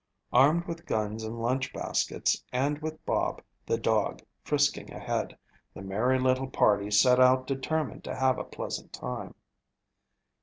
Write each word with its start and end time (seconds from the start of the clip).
Armed 0.33 0.65
with 0.65 0.87
guns 0.87 1.23
and 1.23 1.39
lunch 1.39 1.71
baskets, 1.73 2.43
and 2.51 2.79
with 2.79 3.05
Bob, 3.05 3.39
the 3.67 3.77
dog, 3.77 4.23
frisking 4.43 4.91
ahead, 4.91 5.37
the 5.75 5.83
merry 5.83 6.17
little 6.19 6.49
party 6.49 6.89
set 6.89 7.19
out 7.19 7.45
determined 7.45 8.03
to 8.05 8.15
have 8.15 8.39
a 8.39 8.43
pleasant 8.43 8.91
time. 8.93 9.35